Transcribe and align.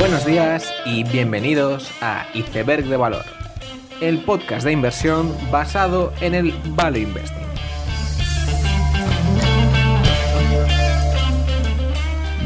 Buenos 0.00 0.24
días 0.24 0.72
y 0.86 1.04
bienvenidos 1.04 1.92
a 2.00 2.26
Iceberg 2.32 2.86
de 2.86 2.96
Valor, 2.96 3.22
el 4.00 4.24
podcast 4.24 4.64
de 4.64 4.72
inversión 4.72 5.30
basado 5.52 6.14
en 6.22 6.34
el 6.34 6.54
Value 6.68 7.00
Investing. 7.00 7.46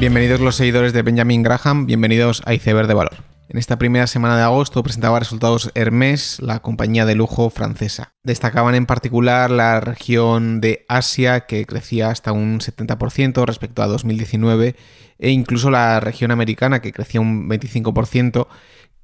Bienvenidos 0.01 0.41
los 0.41 0.57
seguidores 0.57 0.93
de 0.93 1.03
Benjamin 1.03 1.45
Graham, 1.45 1.87
bienvenidos 1.87 2.43
a 2.45 2.55
Iceberg 2.55 2.89
de 2.89 2.95
Valor. 2.95 3.34
En 3.47 3.59
esta 3.59 3.79
primera 3.79 4.07
semana 4.07 4.39
de 4.39 4.43
agosto 4.43 4.83
presentaba 4.83 5.19
resultados 5.19 5.71
Hermès, 5.75 6.41
la 6.41 6.61
compañía 6.61 7.05
de 7.05 7.15
lujo 7.15 7.51
francesa. 7.51 8.15
Destacaban 8.23 8.75
en 8.75 8.87
particular 8.87 9.51
la 9.51 9.81
región 9.81 10.63
de 10.63 10.87
Asia, 10.89 11.41
que 11.41 11.67
crecía 11.67 12.09
hasta 12.09 12.33
un 12.33 12.61
70% 12.61 13.45
respecto 13.45 13.83
a 13.83 13.87
2019, 13.87 14.77
e 15.19 15.31
incluso 15.31 15.71
la 15.71 16.01
región 16.01 16.31
americana, 16.31 16.81
que 16.81 16.93
crecía 16.93 17.21
un 17.21 17.49
25%, 17.49 18.49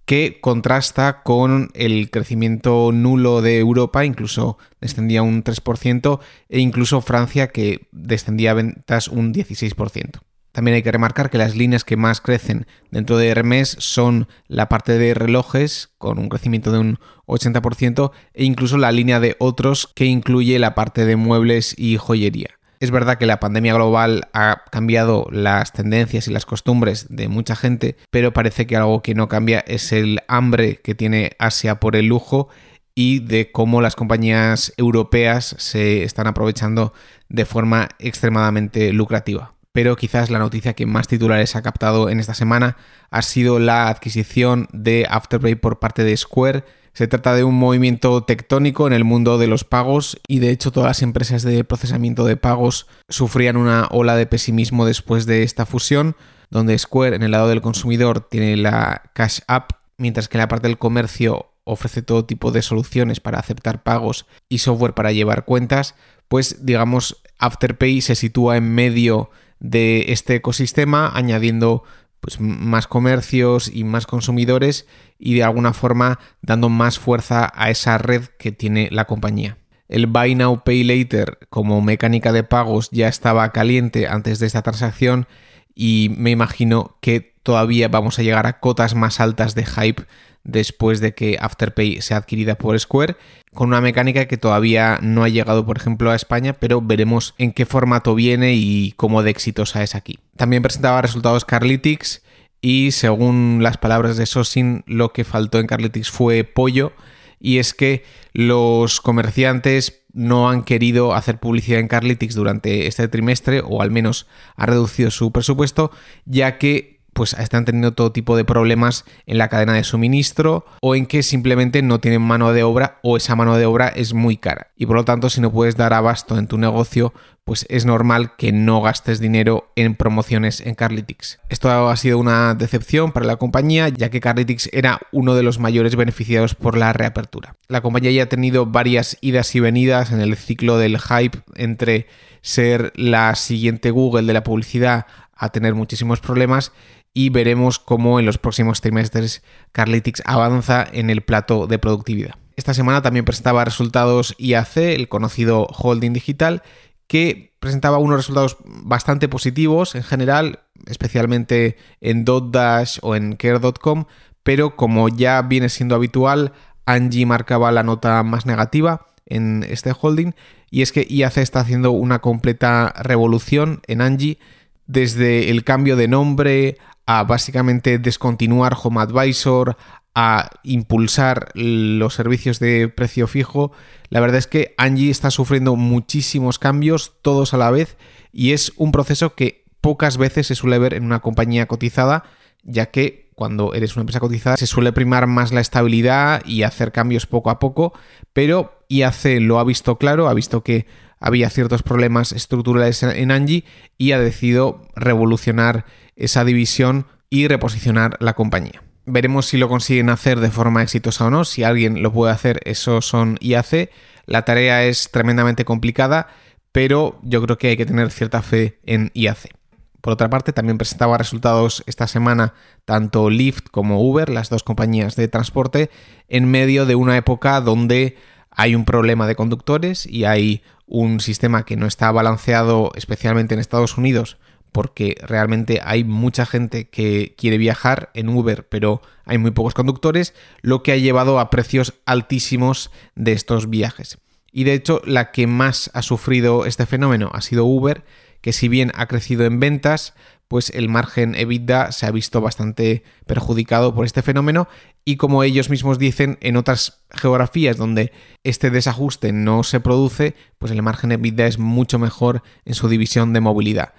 que 0.07 0.41
contrasta 0.41 1.23
con 1.23 1.69
el 1.75 2.11
crecimiento 2.11 2.93
nulo 2.93 3.43
de 3.43 3.59
Europa, 3.59 4.07
incluso 4.07 4.57
descendía 4.81 5.23
un 5.23 5.45
3%, 5.45 6.19
e 6.49 6.61
incluso 6.61 7.03
Francia, 7.03 7.49
que 7.49 7.89
descendía 7.93 8.55
ventas 8.55 9.07
un 9.09 9.35
16%. 9.35 10.21
También 10.53 10.75
hay 10.75 10.83
que 10.83 10.93
remarcar 10.93 11.31
que 11.31 11.39
las 11.39 11.55
líneas 11.55 11.85
que 11.85 11.97
más 11.97 12.21
crecen 12.21 12.67
dentro 12.91 13.17
de 13.17 13.29
Hermes 13.29 13.77
son 13.79 14.27
la 14.49 14.69
parte 14.69 14.99
de 14.99 15.15
relojes, 15.15 15.91
con 15.99 16.19
un 16.19 16.29
crecimiento 16.29 16.73
de 16.73 16.79
un 16.81 16.99
80%, 17.27 18.11
e 18.35 18.45
incluso 18.45 18.77
la 18.77 18.91
línea 18.91 19.21
de 19.21 19.37
otros, 19.39 19.91
que 19.95 20.07
incluye 20.07 20.59
la 20.59 20.75
parte 20.75 21.05
de 21.05 21.17
muebles 21.17 21.75
y 21.79 21.97
joyería. 21.97 22.49
Es 22.81 22.91
verdad 22.91 23.19
que 23.19 23.27
la 23.27 23.41
pandemia 23.41 23.75
global 23.75 24.29
ha 24.33 24.63
cambiado 24.73 25.27
las 25.31 25.73
tendencias 25.73 26.27
y 26.27 26.33
las 26.33 26.47
costumbres 26.47 27.07
de 27.11 27.29
mucha 27.29 27.55
gente, 27.55 27.97
pero 28.11 28.33
parece 28.33 28.67
que 28.67 28.75
algo 28.75 29.03
que 29.03 29.15
no 29.15 29.29
cambia 29.29 29.61
es 29.61 29.93
el 29.93 30.21
hambre 30.29 30.77
que 30.77 30.95
tiene 30.95 31.33
Asia 31.39 31.79
por 31.79 31.95
el 31.95 32.07
lujo 32.07 32.49
y 32.95 33.21
de 33.21 33.53
cómo 33.53 33.83
las 33.83 33.97
compañías 33.97 34.73
europeas 34.79 35.55
se 35.59 36.05
están 36.05 36.27
aprovechando 36.27 36.95
de 37.29 37.45
forma 37.45 37.91
extremadamente 37.99 38.93
lucrativa 38.95 39.53
pero 39.73 39.97
quizás 39.97 40.31
la 40.31 40.39
noticia 40.39 40.75
que 40.75 40.87
más 40.87 41.07
titulares 41.07 41.55
ha 41.55 41.63
captado 41.63 42.09
en 42.09 42.21
esta 42.21 42.35
semana 42.35 42.77
ha 43.11 43.23
sido 43.23 43.59
la 43.59 43.89
adquisición 43.89 44.69
de 44.73 45.07
Afterpay 45.09 45.55
por 45.55 45.79
parte 45.79 46.03
de 46.05 46.17
Square. 46.17 46.65
Se 46.93 47.07
trata 47.07 47.35
de 47.35 47.45
un 47.45 47.55
movimiento 47.55 48.25
tectónico 48.25 48.89
en 48.89 48.93
el 48.93 49.05
mundo 49.05 49.39
de 49.39 49.47
los 49.47 49.63
pagos 49.63 50.21
y 50.27 50.41
de 50.41 50.51
hecho 50.51 50.73
todas 50.73 50.89
las 50.89 51.03
empresas 51.03 51.43
de 51.43 51.63
procesamiento 51.63 52.25
de 52.25 52.37
pagos 52.37 52.89
sufrían 53.09 53.57
una 53.57 53.87
ola 53.91 54.17
de 54.17 54.27
pesimismo 54.27 54.87
después 54.87 55.25
de 55.25 55.45
esta 55.45 55.67
fusión, 55.67 56.17
donde 56.51 56.77
Square 56.77 57.15
en 57.15 57.23
el 57.23 57.31
lado 57.31 57.49
del 57.49 57.63
consumidor 57.63 58.29
tiene 58.29 58.57
la 58.57 59.03
Cash 59.15 59.41
App, 59.47 59.71
mientras 59.99 60.29
que 60.29 60.37
en 60.37 60.41
la 60.41 60.49
parte 60.49 60.67
del 60.67 60.79
comercio 60.79 61.53
ofrece 61.63 62.03
todo 62.03 62.25
tipo 62.25 62.51
de 62.51 62.63
soluciones 62.63 63.21
para 63.21 63.39
aceptar 63.39 63.85
pagos 63.85 64.27
y 64.49 64.59
software 64.59 64.95
para 64.95 65.13
llevar 65.13 65.45
cuentas, 65.45 65.95
pues 66.27 66.67
digamos 66.67 67.23
Afterpay 67.39 68.01
se 68.01 68.17
sitúa 68.17 68.57
en 68.57 68.75
medio 68.75 69.31
de 69.61 70.07
este 70.09 70.37
ecosistema, 70.37 71.11
añadiendo 71.15 71.85
pues, 72.21 72.41
más 72.41 72.87
comercios 72.87 73.71
y 73.73 73.85
más 73.85 74.07
consumidores 74.07 74.87
y 75.19 75.35
de 75.35 75.45
alguna 75.45 75.73
forma 75.73 76.19
dando 76.43 76.69
más 76.69 76.99
fuerza 76.99 77.53
a 77.55 77.71
esa 77.71 77.99
red 77.99 78.25
que 78.39 78.53
tiene 78.53 78.89
la 78.91 79.07
compañía. 79.07 79.59
El 79.89 80.07
Buy 80.07 80.35
Now 80.35 80.63
Pay 80.65 80.85
Later 80.85 81.39
como 81.51 81.81
mecánica 81.83 82.33
de 82.33 82.45
pagos 82.45 82.89
ya 82.93 83.09
estaba 83.09 83.51
caliente 83.53 84.07
antes 84.07 84.39
de 84.39 84.47
esta 84.47 84.63
transacción 84.63 85.27
y 85.75 86.15
me 86.17 86.31
imagino 86.31 86.97
que 87.01 87.35
todavía 87.43 87.89
vamos 87.89 88.19
a 88.19 88.23
llegar 88.23 88.47
a 88.47 88.61
cotas 88.61 88.95
más 88.95 89.21
altas 89.21 89.55
de 89.55 89.65
hype 89.65 90.05
después 90.45 91.01
de 91.01 91.15
que 91.15 91.39
Afterpay 91.41 92.01
sea 92.01 92.19
adquirida 92.19 92.57
por 92.57 92.79
Square, 92.79 93.17
con 93.53 93.69
una 93.69 93.81
mecánica 93.81 94.27
que 94.27 94.37
todavía 94.37 94.99
no 95.03 95.25
ha 95.25 95.29
llegado, 95.29 95.67
por 95.67 95.77
ejemplo, 95.77 96.11
a 96.11 96.17
España, 96.17 96.55
pero 96.55 96.81
veremos 96.81 97.35
en 97.39 97.53
qué 97.53 97.67
formato 97.67 98.15
viene 98.15 98.55
y 98.55 98.93
cómo 98.93 99.23
de 99.23 99.31
exitosa 99.31 99.83
es 99.83 99.95
aquí. 99.95 100.19
También 100.37 100.63
presentaba 100.63 101.03
resultados 101.03 101.45
Carlytics 101.45 102.23
y 102.63 102.93
según 102.93 103.61
las 103.63 103.79
palabras 103.79 104.17
de 104.17 104.27
Sosin, 104.27 104.85
lo 104.87 105.13
que 105.13 105.25
faltó 105.25 105.59
en 105.59 105.67
Carlytics 105.67 106.11
fue 106.11 106.45
pollo 106.45 106.93
y 107.39 107.59
es 107.59 107.75
que 107.75 108.05
los 108.33 109.01
comerciantes 109.01 110.00
no 110.13 110.51
han 110.51 110.63
querido 110.63 111.15
hacer 111.15 111.39
publicidad 111.39 111.81
en 111.81 111.89
Carlytics 111.89 112.35
durante 112.35 112.87
este 112.87 113.09
trimestre 113.09 113.63
o 113.65 113.83
al 113.83 113.91
menos 113.91 114.27
ha 114.57 114.67
reducido 114.67 115.11
su 115.11 115.33
presupuesto 115.33 115.91
ya 116.25 116.59
que 116.59 117.00
pues 117.13 117.35
están 117.35 117.65
teniendo 117.65 117.93
todo 117.93 118.13
tipo 118.13 118.37
de 118.37 118.45
problemas 118.45 119.05
en 119.27 119.39
la 119.39 119.49
cadena 119.49 119.75
de 119.75 119.85
suministro 119.85 120.65
o 120.81 120.95
en 120.95 121.07
que 121.07 121.23
simplemente 121.23 121.83
no 121.83 122.01
tienen 122.01 122.23
mano 122.23 122.53
de 122.53 122.63
obra 122.63 122.99
o 123.03 123.17
esa 123.17 123.37
mano 123.37 123.57
de 123.57 123.67
obra 123.67 123.89
es 123.89 124.15
muy 124.15 124.37
cara. 124.37 124.69
Y 124.77 124.87
por 124.87 124.97
lo 124.97 125.05
tanto, 125.05 125.31
si 125.31 125.41
no 125.41 125.53
puedes 125.53 125.77
dar 125.77 125.93
abasto 125.93 126.39
en 126.39 126.47
tu 126.47 126.59
negocio, 126.59 127.13
pues 127.45 127.67
es 127.69 127.85
normal 127.85 128.37
que 128.37 128.53
no 128.53 128.81
gastes 128.81 129.19
dinero 129.19 129.73
en 129.75 129.97
promociones 129.97 130.61
en 130.61 130.75
Carlytics. 130.75 131.41
Esto 131.49 131.89
ha 131.89 131.97
sido 131.97 132.19
una 132.19 132.55
decepción 132.55 133.13
para 133.13 133.27
la 133.27 133.37
compañía, 133.37 133.89
ya 133.89 134.09
que 134.09 134.21
Carlytics 134.21 134.71
era 134.73 135.01
uno 135.11 135.35
de 135.35 135.43
los 135.43 135.59
mayores 135.59 135.97
beneficiados 135.97 136.55
por 136.55 136.77
la 136.77 136.93
reapertura. 136.93 137.57
La 137.69 137.81
compañía 137.81 138.13
ya 138.13 138.25
ha 138.25 138.29
tenido 138.29 138.67
varias 138.67 139.19
idas 139.21 139.55
y 139.55 139.61
venidas 139.61 140.13
en 140.13 140.21
el 140.21 140.37
ciclo 140.37 140.79
del 140.79 140.99
hype 141.01 141.41
entre 141.57 142.07
ser 142.43 142.93
la 142.95 143.35
siguiente 143.35 143.91
Google 143.91 144.27
de 144.27 144.33
la 144.33 144.45
publicidad 144.45 145.07
a 145.35 145.49
tener 145.49 145.75
muchísimos 145.75 146.21
problemas 146.21 146.73
y 147.13 147.31
veremos 147.31 147.79
cómo 147.79 148.21
en 148.21 148.27
los 148.27 148.39
próximos 148.39 148.81
trimestres 148.81 149.43
Carlytics 149.73 150.23
avanza 150.25 150.87
en 150.91 151.11
el 151.11 151.23
plato 151.23 151.67
de 151.67 151.79
productividad. 151.79 152.35
Esta 152.57 152.75
semana 152.75 153.03
también 153.03 153.25
presentaba 153.25 153.65
resultados 153.65 154.35
IAC, 154.39 154.77
el 154.77 155.09
conocido 155.09 155.67
holding 155.67 156.13
digital, 156.13 156.63
que 157.07 157.57
presentaba 157.59 157.99
unos 157.99 158.19
resultados 158.19 158.59
bastante 158.65 159.29
positivos 159.29 159.95
en 159.95 160.03
general, 160.03 160.61
especialmente 160.87 161.77
en 162.01 162.25
Dotdash 162.25 162.99
o 163.03 163.17
en 163.17 163.35
Care.com, 163.37 164.05
pero 164.43 164.77
como 164.77 165.09
ya 165.09 165.43
viene 165.43 165.69
siendo 165.69 165.95
habitual, 165.95 166.53
Angie 166.87 167.27
marcaba 167.27 167.73
la 167.73 167.83
nota 167.83 168.23
más 168.23 168.47
negativa 168.47 169.07
en 169.27 169.65
este 169.69 169.93
holding 169.99 170.33
y 170.71 170.83
es 170.83 170.93
que 170.93 171.07
IAC 171.09 171.39
está 171.39 171.61
haciendo 171.61 171.91
una 171.91 172.21
completa 172.21 172.95
revolución 172.99 173.81
en 173.87 174.03
Angie 174.03 174.39
desde 174.87 175.51
el 175.51 175.65
cambio 175.65 175.97
de 175.97 176.09
nombre 176.09 176.79
a 177.11 177.25
básicamente 177.25 177.99
descontinuar 177.99 178.77
Home 178.81 179.01
Advisor, 179.01 179.77
a 180.15 180.49
impulsar 180.63 181.51
los 181.55 182.15
servicios 182.15 182.61
de 182.61 182.87
precio 182.87 183.27
fijo, 183.27 183.73
la 184.11 184.21
verdad 184.21 184.39
es 184.39 184.47
que 184.47 184.77
Angie 184.79 185.11
está 185.11 185.33
sufriendo 185.33 185.75
muchísimos 185.75 186.61
cambios, 186.61 187.15
todos 187.21 187.53
a 187.53 187.57
la 187.57 187.73
vez, 187.73 187.97
y 188.33 188.53
es 188.53 188.73
un 188.77 188.93
proceso 188.93 189.35
que 189.35 189.65
pocas 189.81 190.19
veces 190.19 190.47
se 190.47 190.55
suele 190.55 190.79
ver 190.79 190.95
en 190.95 191.05
una 191.05 191.19
compañía 191.19 191.67
cotizada, 191.67 192.23
ya 192.63 192.93
que 192.93 193.29
cuando 193.35 193.75
eres 193.75 193.97
una 193.97 194.03
empresa 194.03 194.21
cotizada 194.21 194.57
se 194.57 194.69
suele 194.69 194.93
primar 194.93 195.27
más 195.27 195.51
la 195.51 195.61
estabilidad 195.61 196.45
y 196.47 196.63
hacer 196.63 196.93
cambios 196.93 197.27
poco 197.27 197.51
a 197.51 197.59
poco, 197.59 197.93
pero 198.33 198.85
IAC 198.89 199.41
lo 199.41 199.59
ha 199.59 199.65
visto 199.65 199.99
claro, 199.99 200.29
ha 200.29 200.35
visto 200.35 200.63
que 200.63 200.87
había 201.19 201.51
ciertos 201.51 201.83
problemas 201.83 202.31
estructurales 202.31 203.03
en 203.03 203.33
Angie 203.33 203.65
y 203.99 204.13
ha 204.13 204.21
decidido 204.21 204.87
revolucionar 204.95 205.85
esa 206.21 206.45
división 206.45 207.07
y 207.29 207.49
reposicionar 207.49 208.17
la 208.21 208.35
compañía. 208.35 208.83
Veremos 209.07 209.47
si 209.47 209.57
lo 209.57 209.69
consiguen 209.69 210.11
hacer 210.11 210.41
de 210.41 210.51
forma 210.51 210.83
exitosa 210.83 211.27
o 211.27 211.31
no. 211.31 211.45
Si 211.45 211.65
alguien 211.65 212.03
lo 212.03 212.13
puede 212.13 212.33
hacer, 212.33 212.61
eso 212.65 213.01
son 213.01 213.39
IAC. 213.41 213.91
La 214.27 214.45
tarea 214.45 214.85
es 214.85 215.11
tremendamente 215.11 215.65
complicada, 215.65 216.29
pero 216.71 217.19
yo 217.23 217.43
creo 217.43 217.59
que 217.59 217.69
hay 217.69 217.77
que 217.77 217.87
tener 217.87 218.11
cierta 218.11 218.43
fe 218.43 218.79
en 218.85 219.11
IAC. 219.15 219.57
Por 220.01 220.13
otra 220.13 220.31
parte, 220.31 220.53
también 220.53 220.79
presentaba 220.79 221.19
resultados 221.19 221.83
esta 221.87 222.07
semana 222.07 222.55
tanto 222.85 223.29
Lyft 223.29 223.69
como 223.71 224.01
Uber, 224.01 224.31
las 224.31 224.49
dos 224.49 224.63
compañías 224.63 225.17
de 225.17 225.29
transporte, 225.29 225.91
en 226.29 226.51
medio 226.51 226.87
de 226.87 226.95
una 226.95 227.17
época 227.17 227.61
donde 227.61 228.17
hay 228.51 228.75
un 228.75 228.85
problema 228.85 229.27
de 229.27 229.37
conductores 229.37 230.07
y 230.07 230.25
hay 230.25 230.63
un 230.87 231.21
sistema 231.21 231.65
que 231.65 231.77
no 231.77 231.87
está 231.87 232.11
balanceado 232.11 232.93
especialmente 232.95 233.55
en 233.55 233.61
Estados 233.61 233.97
Unidos 233.97 234.39
porque 234.73 235.17
realmente 235.21 235.81
hay 235.85 236.05
mucha 236.05 236.47
gente 236.47 236.89
que 236.89 237.35
quiere 237.37 237.59
viajar 237.59 238.11
en 238.15 238.29
Uber, 238.29 238.69
pero 238.69 239.03
hay 239.25 239.39
muy 239.39 239.51
pocos 239.51 239.75
conductores, 239.75 240.35
lo 240.63 240.83
que 240.83 240.93
ha 240.93 240.97
llevado 240.97 241.39
a 241.39 241.51
precios 241.51 241.95
altísimos 242.07 242.91
de 243.15 243.33
estos 243.33 243.71
viajes. 243.71 244.19
Y 244.53 244.65
de 244.65 244.75
hecho, 244.75 245.01
la 245.05 245.31
que 245.31 245.47
más 245.47 245.91
ha 245.95 246.03
sufrido 246.03 246.67
este 246.67 246.87
fenómeno 246.87 247.31
ha 247.33 247.41
sido 247.41 247.65
Uber, 247.65 248.05
que 248.41 248.53
si 248.53 248.69
bien 248.69 248.91
ha 248.95 249.07
crecido 249.07 249.45
en 249.45 249.61
ventas, 249.61 250.15
pues 250.49 250.71
el 250.71 250.89
margen 250.89 251.37
EBITDA 251.37 251.93
se 251.93 252.07
ha 252.07 252.11
visto 252.11 252.41
bastante 252.41 253.05
perjudicado 253.27 253.95
por 253.95 254.05
este 254.05 254.23
fenómeno 254.23 254.67
y 255.05 255.17
como 255.17 255.45
ellos 255.45 255.71
mismos 255.71 255.99
dicen, 255.99 256.39
en 256.41 256.57
otras 256.57 257.05
geografías 257.11 257.77
donde 257.77 258.13
este 258.43 258.71
desajuste 258.71 259.33
no 259.33 259.63
se 259.63 259.79
produce, 259.79 260.35
pues 260.59 260.73
el 260.73 260.83
margen 260.83 261.13
EBITDA 261.13 261.47
es 261.47 261.59
mucho 261.61 262.01
mejor 262.01 262.43
en 262.65 262.75
su 262.75 262.89
división 262.89 263.33
de 263.33 263.41
movilidad. 263.41 263.95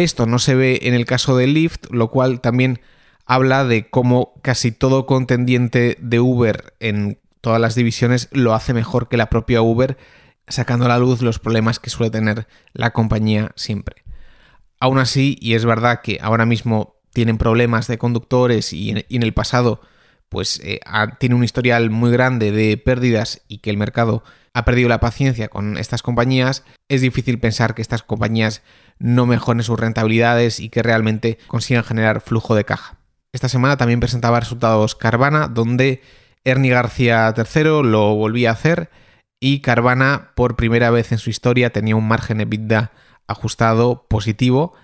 Esto 0.00 0.24
no 0.24 0.38
se 0.38 0.54
ve 0.54 0.80
en 0.84 0.94
el 0.94 1.04
caso 1.04 1.36
de 1.36 1.46
Lyft, 1.46 1.90
lo 1.90 2.08
cual 2.08 2.40
también 2.40 2.80
habla 3.26 3.64
de 3.66 3.90
cómo 3.90 4.32
casi 4.40 4.72
todo 4.72 5.04
contendiente 5.04 5.98
de 6.00 6.20
Uber 6.20 6.72
en 6.80 7.18
todas 7.42 7.60
las 7.60 7.74
divisiones 7.74 8.30
lo 8.32 8.54
hace 8.54 8.72
mejor 8.72 9.10
que 9.10 9.18
la 9.18 9.28
propia 9.28 9.60
Uber, 9.60 9.98
sacando 10.48 10.86
a 10.86 10.88
la 10.88 10.98
luz 10.98 11.20
los 11.20 11.38
problemas 11.38 11.78
que 11.78 11.90
suele 11.90 12.10
tener 12.10 12.48
la 12.72 12.92
compañía 12.92 13.52
siempre. 13.56 14.02
Aún 14.78 14.98
así, 14.98 15.36
y 15.38 15.52
es 15.52 15.66
verdad 15.66 16.00
que 16.00 16.18
ahora 16.22 16.46
mismo 16.46 16.96
tienen 17.12 17.36
problemas 17.36 17.86
de 17.86 17.98
conductores 17.98 18.72
y 18.72 18.92
en, 18.92 19.22
el 19.22 19.34
pasado 19.34 19.82
pues 20.30 20.62
eh, 20.64 20.80
tiene 21.18 21.34
un 21.34 21.44
historial 21.44 21.90
muy 21.90 22.10
grande 22.10 22.52
de 22.52 22.78
pérdidas 22.78 23.42
y 23.48 23.58
que 23.58 23.68
el 23.68 23.76
mercado 23.76 24.24
ha 24.54 24.64
perdido 24.64 24.88
la 24.88 25.00
paciencia 25.00 25.48
con 25.48 25.76
estas 25.76 26.02
compañías, 26.02 26.64
es 26.88 27.02
difícil 27.02 27.38
pensar 27.38 27.74
que 27.74 27.82
estas 27.82 28.02
compañías 28.02 28.62
no 29.00 29.26
mejoren 29.26 29.64
sus 29.64 29.80
rentabilidades 29.80 30.60
y 30.60 30.68
que 30.68 30.82
realmente 30.84 31.38
consigan 31.48 31.82
generar 31.82 32.20
flujo 32.20 32.54
de 32.54 32.64
caja. 32.64 32.98
Esta 33.32 33.48
semana 33.48 33.76
también 33.76 33.98
presentaba 33.98 34.38
resultados 34.38 34.94
Carvana, 34.94 35.48
donde 35.48 36.02
Ernie 36.44 36.70
García 36.70 37.34
III 37.36 37.82
lo 37.82 38.14
volvía 38.14 38.50
a 38.50 38.52
hacer 38.52 38.90
y 39.40 39.60
Carvana 39.60 40.30
por 40.36 40.54
primera 40.54 40.90
vez 40.90 41.12
en 41.12 41.18
su 41.18 41.30
historia 41.30 41.70
tenía 41.70 41.96
un 41.96 42.06
margen 42.06 42.40
EBITDA 42.40 42.92
ajustado 43.26 44.06
positivo, 44.08 44.74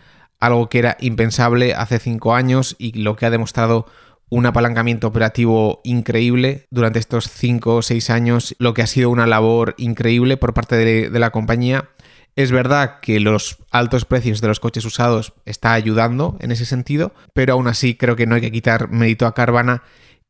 algo 0.41 0.69
que 0.69 0.79
era 0.79 0.97
impensable 1.01 1.75
hace 1.75 1.99
cinco 1.99 2.35
años 2.35 2.75
y 2.79 2.93
lo 2.99 3.17
que 3.17 3.27
ha 3.27 3.31
demostrado 3.31 3.87
un 4.29 4.47
apalancamiento 4.47 5.07
operativo 5.07 5.81
increíble 5.85 6.67
durante 6.71 6.99
estos 6.99 7.31
5 7.31 7.77
o 7.77 7.83
6 7.83 8.11
años, 8.11 8.57
lo 8.59 8.75
que 8.75 8.83
ha 8.83 8.87
sido 8.87 9.11
una 9.11 9.27
labor 9.27 9.75
increíble 9.79 10.37
por 10.37 10.53
parte 10.53 10.77
de, 10.77 11.19
la 11.19 11.31
compañía. 11.31 11.91
Es 12.37 12.53
verdad 12.53 13.01
que 13.01 13.19
los 13.19 13.57
altos 13.71 14.05
precios 14.05 14.43
de 14.43 14.49
los 14.49 14.61
coches 14.61 14.85
usados 14.85 15.33
está 15.47 15.73
ayudando 15.73 16.37
en 16.41 16.53
ese 16.53 16.67
sentido, 16.67 17.15
pero 17.33 17.55
aún 17.55 17.67
así 17.67 17.95
creo 17.95 18.15
que 18.15 18.27
no 18.27 18.35
hay 18.35 18.43
que 18.43 18.53
quitar 18.53 18.91
mérito 18.91 19.27
a 19.27 19.33
Carvana, 19.33 19.83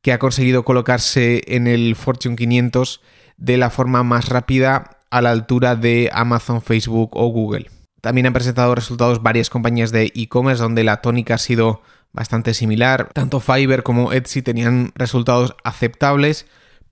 que 0.02 0.12
ha 0.12 0.20
conseguido 0.20 0.64
colocarse 0.64 1.42
en 1.48 1.66
el 1.66 1.96
Fortune 1.96 2.36
500 2.36 3.00
de 3.38 3.56
la 3.56 3.70
forma 3.70 4.04
más 4.04 4.28
rápida 4.28 4.98
a 5.10 5.20
la 5.20 5.32
altura 5.32 5.74
de 5.74 6.08
Amazon, 6.12 6.62
Facebook 6.62 7.10
o 7.14 7.26
Google. 7.26 7.70
También 8.00 8.28
han 8.28 8.32
presentado 8.32 8.76
resultados 8.76 9.20
varias 9.20 9.50
compañías 9.50 9.90
de 9.90 10.12
e-commerce 10.14 10.62
donde 10.62 10.84
la 10.84 11.02
tónica 11.02 11.34
ha 11.34 11.38
sido 11.38 11.82
bastante 12.12 12.54
similar. 12.54 13.10
Tanto 13.14 13.40
Fiverr 13.40 13.82
como 13.82 14.12
Etsy 14.12 14.42
tenían 14.42 14.92
resultados 14.94 15.56
aceptables, 15.64 16.46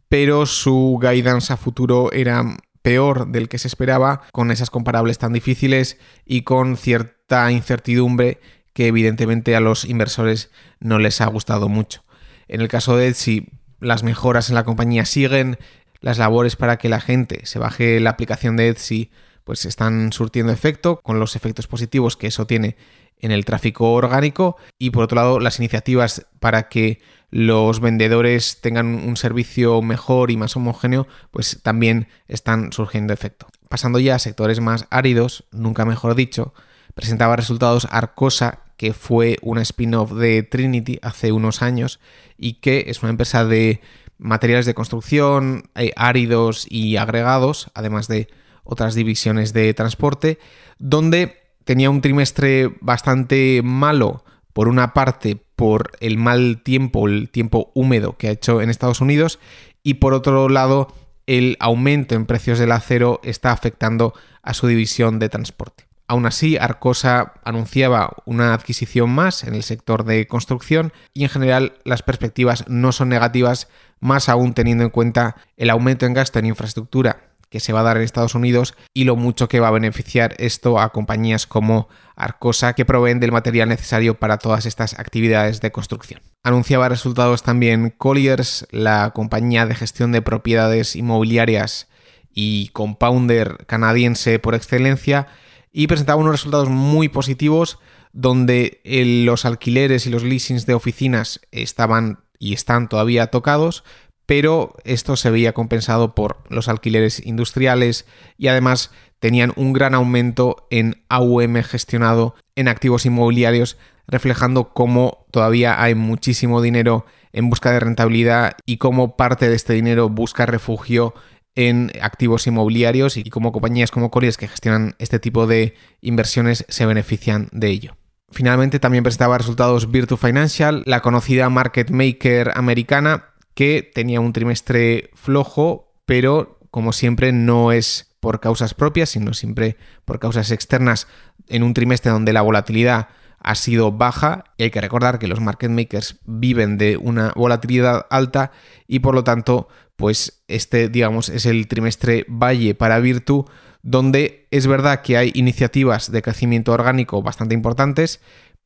pero 0.09 0.45
su 0.47 0.99
guidance 1.01 1.53
a 1.53 1.57
futuro 1.57 2.11
era 2.11 2.57
peor 2.85 3.29
del 3.29 3.49
que 3.49 3.57
se 3.57 3.67
esperaba, 3.67 4.21
con 4.31 4.51
esas 4.51 4.69
comparables 4.69 5.17
tan 5.17 5.33
difíciles 5.33 5.97
y 6.27 6.43
con 6.43 6.77
cierta 6.77 7.51
incertidumbre 7.51 8.43
que 8.75 8.89
evidentemente 8.89 9.57
a 9.57 9.61
los 9.61 9.87
inversores 9.87 10.51
no 10.81 10.99
les 10.99 11.23
ha 11.23 11.27
gustado 11.27 11.71
mucho. 11.71 12.05
En 12.47 12.61
el 12.61 12.69
caso 12.69 12.99
de 12.99 13.09
Etsy, 13.09 13.49
las 13.81 14.03
mejoras 14.03 14.51
en 14.51 14.55
la 14.55 14.65
compañía 14.65 15.07
siguen, 15.07 15.57
las 16.01 16.19
labores 16.19 16.57
para 16.57 16.77
que 16.77 16.91
la 16.91 17.01
gente 17.01 17.47
se 17.47 17.59
baje 17.59 18.01
la 18.01 18.11
aplicación 18.11 18.57
de 18.57 18.69
Etsy 18.69 19.11
pues 19.45 19.65
están 19.65 20.13
surtiendo 20.13 20.53
efecto 20.53 21.01
con 21.03 21.19
los 21.19 21.37
efectos 21.37 21.67
positivos 21.67 22.19
que 22.19 22.27
eso 22.27 22.47
tiene 22.47 22.77
en 23.19 23.31
el 23.31 23.47
tráfico 23.47 23.93
orgánico 23.93 24.59
y 24.79 24.91
por 24.91 25.05
otro 25.05 25.17
lado 25.17 25.41
las 25.41 25.59
iniciativas 25.59 26.27
para 26.39 26.69
que 26.69 27.01
los 27.35 27.81
vendedores 27.81 28.61
tengan 28.61 28.95
un 28.95 29.17
servicio 29.17 29.83
mejor 29.83 30.31
y 30.31 30.37
más 30.37 30.55
homogéneo 30.55 31.09
pues 31.33 31.59
también 31.65 32.07
están 32.29 32.71
surgiendo 32.73 33.13
efecto. 33.13 33.49
Pasando 33.69 33.99
ya 33.99 34.15
a 34.15 34.19
sectores 34.21 34.61
más 34.61 34.87
áridos, 34.91 35.43
nunca 35.51 35.85
mejor 35.85 36.15
dicho, 36.15 36.55
presentaba 36.95 37.35
resultados 37.35 37.89
Arcosa 37.91 38.61
que 38.77 38.93
fue 38.93 39.39
una 39.43 39.63
spin-off 39.63 40.13
de 40.13 40.45
Trinity 40.45 41.01
hace 41.03 41.33
unos 41.33 41.61
años 41.61 41.99
y 42.39 42.61
que 42.61 42.85
es 42.87 43.03
una 43.03 43.11
empresa 43.11 43.45
de 43.45 43.81
materiales 44.17 44.65
de 44.65 44.75
construcción, 44.75 45.71
eh, 45.75 45.91
áridos 45.97 46.69
y 46.71 46.99
agregados, 46.99 47.69
además 47.75 48.07
de 48.07 48.29
otras 48.63 48.95
divisiones 48.95 49.53
de 49.53 49.75
transporte, 49.75 50.39
donde 50.79 51.43
tenía 51.65 51.91
un 51.91 52.01
trimestre 52.01 52.77
bastante 52.81 53.61
malo, 53.65 54.25
por 54.55 54.69
una 54.69 54.95
parte 54.95 55.37
por 55.57 55.93
el 56.01 56.17
mal 56.17 56.63
tiempo, 56.63 57.07
el 57.07 57.29
tiempo 57.29 57.71
húmedo 57.75 58.17
que 58.17 58.29
ha 58.29 58.33
hecho 58.33 58.63
en 58.63 58.71
Estados 58.71 59.03
Unidos, 59.03 59.39
y 59.83 59.95
por 59.95 60.15
otro 60.15 60.49
lado 60.49 60.89
el 61.27 61.57
aumento 61.61 62.15
en 62.15 62.27
precios 62.27 62.59
del 62.59 62.73
acero 62.73 63.21
está 63.23 63.53
afectando 63.53 64.15
a 64.43 64.55
su 64.55 64.67
división 64.67 65.19
de 65.19 65.29
transporte. 65.29 65.87
Aún 66.07 66.27
así, 66.27 66.59
Arcosa 66.59 67.33
anunciaba 67.45 68.15
una 68.27 68.53
adquisición 68.53 69.09
más 69.11 69.43
en 69.43 69.55
el 69.55 69.63
sector 69.63 70.05
de 70.05 70.27
construcción 70.27 70.93
y 71.15 71.25
en 71.25 71.31
general 71.31 71.79
las 71.85 72.03
perspectivas 72.03 72.65
no 72.69 72.93
son 72.93 73.09
negativas, 73.09 73.69
más 74.01 74.29
aún 74.29 74.53
teniendo 74.53 74.85
en 74.85 74.91
cuenta 74.91 75.37
el 75.57 75.71
aumento 75.71 76.05
en 76.05 76.13
gasto 76.13 76.39
en 76.39 76.47
infraestructura 76.47 77.24
que 77.55 77.61
se 77.61 77.73
va 77.73 77.81
a 77.81 77.83
dar 77.85 77.99
en 77.99 78.03
Estados 78.03 78.35
Unidos 78.35 78.75
y 78.95 79.05
lo 79.05 79.15
mucho 79.15 79.49
que 79.49 79.61
va 79.61 79.69
a 79.69 79.71
beneficiar 79.71 80.35
esto 80.39 80.81
a 80.81 80.91
compañías 80.91 81.47
como 81.47 81.89
Arcosa 82.17 82.73
que 82.73 82.85
proveen 82.85 83.21
del 83.21 83.31
material 83.31 83.69
necesario 83.69 84.19
para 84.19 84.39
todas 84.39 84.67
estas 84.67 84.99
actividades 84.99 85.61
de 85.61 85.71
construcción. 85.71 86.21
Anunciaba 86.43 86.89
resultados 86.89 87.45
también 87.45 87.95
Colliers, 87.97 88.67
la 88.73 89.13
compañía 89.15 89.67
de 89.67 89.77
gestión 89.77 90.11
de 90.11 90.21
propiedades 90.21 90.97
inmobiliarias 90.97 91.87
y 92.33 92.71
compounder 92.73 93.65
canadiense 93.69 94.41
por 94.41 94.57
excelencia, 94.57 95.29
y 95.73 95.87
presentaba 95.87 96.21
unos 96.21 96.33
resultados 96.33 96.69
muy 96.69 97.09
positivos 97.09 97.79
donde 98.13 98.81
los 98.85 99.45
alquileres 99.45 100.07
y 100.07 100.11
los 100.11 100.25
leasings 100.25 100.67
de 100.67 100.75
oficinas 100.75 101.41
estaban 101.53 102.19
y 102.41 102.53
están 102.53 102.89
todavía 102.89 103.29
tocados, 103.29 103.85
pero 104.27 104.75
esto 104.85 105.17
se 105.17 105.31
veía 105.31 105.53
compensado 105.53 106.15
por 106.15 106.39
los 106.49 106.69
alquileres 106.69 107.25
industriales 107.25 108.07
y 108.39 108.49
además 108.49 108.91
tenían 109.19 109.53
un 109.57 109.73
gran 109.73 109.95
aumento 109.95 110.67
en 110.71 111.03
AUM 111.09 111.63
gestionado 111.63 112.35
en 112.57 112.69
activos 112.69 113.07
inmobiliarios, 113.07 113.79
reflejando 114.07 114.75
cómo 114.75 115.27
todavía 115.31 115.83
hay 115.83 115.95
muchísimo 115.95 116.61
dinero 116.61 117.07
en 117.33 117.51
busca 117.51 117.73
de 117.73 117.81
rentabilidad 117.81 118.57
y 118.67 118.77
cómo 118.77 119.17
parte 119.17 119.49
de 119.49 119.57
este 119.57 119.73
dinero 119.73 120.09
busca 120.09 120.47
refugio 120.47 121.15
en 121.55 121.93
activos 122.01 122.47
inmobiliarios 122.47 123.17
y 123.17 123.25
cómo 123.31 123.53
compañías 123.53 123.91
como 123.91 124.11
Colliers 124.11 124.37
que 124.37 124.49
gestionan 124.49 124.95
este 124.99 125.19
tipo 125.19 125.47
de 125.47 125.75
inversiones 126.01 126.65
se 126.69 126.87
benefician 126.87 127.49
de 127.53 127.69
ello. 127.69 127.97
Finalmente 128.31 128.81
también 128.81 129.05
presentaba 129.05 129.39
resultados 129.39 129.91
Virtu 129.91 130.17
Financial, 130.17 130.83
la 130.87 131.01
conocida 131.01 131.49
market 131.51 131.91
maker 131.91 132.53
americana, 132.57 133.34
que 133.55 133.89
tenía 133.95 134.21
un 134.21 134.33
trimestre 134.33 135.11
flojo, 135.15 135.93
pero 136.07 136.59
como 136.71 136.93
siempre 136.93 137.33
no 137.33 137.73
es 137.73 138.15
por 138.21 138.41
causas 138.41 138.75
propias, 138.75 139.11
sino 139.11 139.35
siempre 139.35 139.77
por 140.05 140.19
causas 140.19 140.51
externas. 140.51 141.07
En 141.49 141.63
un 141.63 141.75
trimestre 141.75 142.11
donde 142.11 142.33
la 142.33 142.43
volatilidad 142.43 143.09
ha 143.45 143.55
sido 143.55 143.93
baja 143.93 144.45
y 144.57 144.65
hay 144.65 144.71
que 144.71 144.81
recordar 144.81 145.19
que 145.19 145.29
los 145.29 145.41
market 145.41 145.71
makers 145.71 146.19
viven 146.25 146.79
de 146.79 146.97
una 146.97 147.33
volatilidad 147.37 148.07
alta 148.11 148.51
y 148.89 149.01
por 149.01 149.15
lo 149.15 149.23
tanto 149.23 149.69
pues 149.97 150.43
este 150.49 150.89
digamos 150.89 151.29
es 151.29 151.45
el 151.45 151.69
trimestre 151.69 152.25
valle 152.27 152.75
para 152.75 152.99
Virtu 153.01 153.45
donde 153.83 154.49
es 154.51 154.67
verdad 154.67 155.03
que 155.03 155.19
hay 155.19 155.31
iniciativas 155.35 156.11
de 156.11 156.23
crecimiento 156.23 156.73
orgánico 156.73 157.23
bastante 157.23 157.55
importantes 157.55 158.23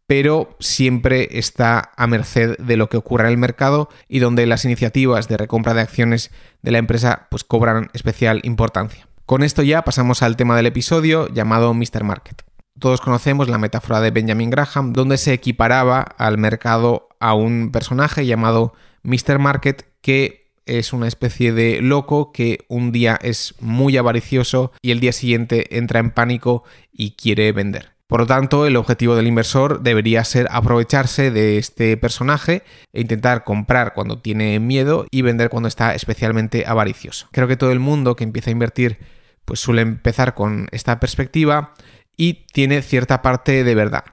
pero 0.08 0.56
siempre 0.58 1.28
está 1.38 1.92
a 1.94 2.06
merced 2.06 2.56
de 2.56 2.78
lo 2.78 2.88
que 2.88 2.96
ocurra 2.96 3.26
en 3.26 3.32
el 3.32 3.36
mercado 3.36 3.90
y 4.08 4.20
donde 4.20 4.46
las 4.46 4.64
iniciativas 4.64 5.28
de 5.28 5.36
recompra 5.36 5.74
de 5.74 5.82
acciones 5.82 6.30
de 6.62 6.70
la 6.70 6.78
empresa 6.78 7.28
pues 7.30 7.44
cobran 7.44 7.90
especial 7.92 8.40
importancia. 8.42 9.06
Con 9.26 9.42
esto 9.42 9.62
ya 9.62 9.82
pasamos 9.82 10.22
al 10.22 10.36
tema 10.36 10.56
del 10.56 10.64
episodio 10.64 11.28
llamado 11.28 11.74
Mr. 11.74 12.04
Market. 12.04 12.42
Todos 12.78 13.02
conocemos 13.02 13.50
la 13.50 13.58
metáfora 13.58 14.00
de 14.00 14.10
Benjamin 14.10 14.48
Graham, 14.48 14.94
donde 14.94 15.18
se 15.18 15.34
equiparaba 15.34 16.00
al 16.00 16.38
mercado 16.38 17.10
a 17.20 17.34
un 17.34 17.70
personaje 17.70 18.24
llamado 18.24 18.72
Mr. 19.02 19.38
Market 19.38 19.84
que 20.00 20.54
es 20.64 20.94
una 20.94 21.06
especie 21.06 21.52
de 21.52 21.82
loco 21.82 22.32
que 22.32 22.64
un 22.68 22.92
día 22.92 23.18
es 23.20 23.54
muy 23.60 23.98
avaricioso 23.98 24.72
y 24.80 24.90
el 24.92 25.00
día 25.00 25.12
siguiente 25.12 25.76
entra 25.76 26.00
en 26.00 26.12
pánico 26.12 26.64
y 26.92 27.10
quiere 27.10 27.52
vender. 27.52 27.97
Por 28.08 28.20
lo 28.20 28.26
tanto, 28.26 28.64
el 28.64 28.76
objetivo 28.76 29.14
del 29.14 29.26
inversor 29.26 29.82
debería 29.82 30.24
ser 30.24 30.48
aprovecharse 30.50 31.30
de 31.30 31.58
este 31.58 31.94
personaje 31.98 32.62
e 32.94 33.02
intentar 33.02 33.44
comprar 33.44 33.92
cuando 33.92 34.18
tiene 34.18 34.58
miedo 34.60 35.06
y 35.10 35.20
vender 35.20 35.50
cuando 35.50 35.68
está 35.68 35.94
especialmente 35.94 36.64
avaricioso. 36.66 37.28
Creo 37.32 37.46
que 37.46 37.58
todo 37.58 37.70
el 37.70 37.80
mundo 37.80 38.16
que 38.16 38.24
empieza 38.24 38.48
a 38.48 38.52
invertir 38.52 38.98
pues 39.44 39.60
suele 39.60 39.82
empezar 39.82 40.34
con 40.34 40.68
esta 40.72 40.98
perspectiva 41.00 41.74
y 42.16 42.46
tiene 42.52 42.80
cierta 42.80 43.20
parte 43.20 43.62
de 43.62 43.74
verdad. 43.74 44.04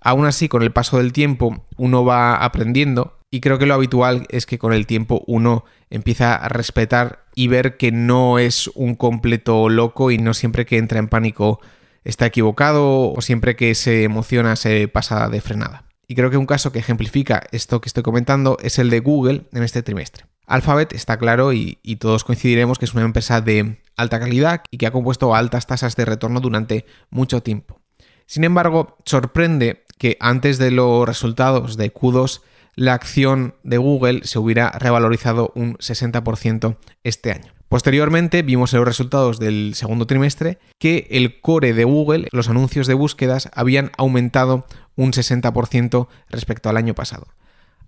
Aún 0.00 0.24
así, 0.24 0.48
con 0.48 0.62
el 0.62 0.72
paso 0.72 0.96
del 0.96 1.12
tiempo 1.12 1.66
uno 1.76 2.06
va 2.06 2.36
aprendiendo 2.36 3.18
y 3.30 3.40
creo 3.40 3.58
que 3.58 3.66
lo 3.66 3.74
habitual 3.74 4.26
es 4.30 4.46
que 4.46 4.58
con 4.58 4.72
el 4.72 4.86
tiempo 4.86 5.24
uno 5.26 5.66
empieza 5.90 6.34
a 6.36 6.48
respetar 6.48 7.26
y 7.34 7.48
ver 7.48 7.76
que 7.76 7.92
no 7.92 8.38
es 8.38 8.68
un 8.74 8.94
completo 8.94 9.68
loco 9.68 10.10
y 10.10 10.16
no 10.16 10.32
siempre 10.32 10.64
que 10.64 10.78
entra 10.78 10.98
en 10.98 11.08
pánico 11.08 11.60
está 12.04 12.26
equivocado 12.26 13.12
o 13.12 13.20
siempre 13.20 13.56
que 13.56 13.74
se 13.74 14.04
emociona 14.04 14.56
se 14.56 14.88
pasa 14.88 15.28
de 15.28 15.40
frenada. 15.40 15.84
Y 16.08 16.14
creo 16.14 16.30
que 16.30 16.36
un 16.36 16.46
caso 16.46 16.72
que 16.72 16.78
ejemplifica 16.78 17.44
esto 17.52 17.80
que 17.80 17.88
estoy 17.88 18.02
comentando 18.02 18.58
es 18.62 18.78
el 18.78 18.90
de 18.90 19.00
Google 19.00 19.44
en 19.52 19.62
este 19.62 19.82
trimestre. 19.82 20.24
Alphabet 20.46 20.92
está 20.92 21.16
claro 21.16 21.52
y, 21.52 21.78
todos 21.98 22.24
coincidiremos 22.24 22.78
que 22.78 22.84
es 22.84 22.94
una 22.94 23.04
empresa 23.04 23.40
de 23.40 23.80
alta 23.96 24.20
calidad 24.20 24.62
y 24.70 24.78
que 24.78 24.86
ha 24.86 24.90
compuesto 24.90 25.34
altas 25.34 25.66
tasas 25.66 25.96
de 25.96 26.04
retorno 26.04 26.40
durante 26.40 26.84
mucho 27.10 27.42
tiempo. 27.42 27.80
Sin 28.26 28.44
embargo, 28.44 28.98
sorprende 29.04 29.84
que 29.98 30.16
antes 30.20 30.58
de 30.58 30.70
los 30.70 31.06
resultados 31.06 31.76
de 31.76 31.92
Q2 31.92 32.42
la 32.74 32.94
acción 32.94 33.54
de 33.62 33.78
Google 33.78 34.22
se 34.24 34.38
hubiera 34.38 34.70
revalorizado 34.70 35.52
un 35.54 35.76
60% 35.76 36.76
este 37.04 37.32
año. 37.32 37.52
Posteriormente 37.72 38.42
vimos 38.42 38.74
en 38.74 38.80
los 38.80 38.86
resultados 38.86 39.38
del 39.38 39.72
segundo 39.74 40.06
trimestre 40.06 40.58
que 40.78 41.06
el 41.10 41.40
core 41.40 41.72
de 41.72 41.84
Google, 41.84 42.28
los 42.30 42.50
anuncios 42.50 42.86
de 42.86 42.92
búsquedas, 42.92 43.48
habían 43.54 43.92
aumentado 43.96 44.66
un 44.94 45.12
60% 45.12 46.06
respecto 46.28 46.68
al 46.68 46.76
año 46.76 46.94
pasado. 46.94 47.28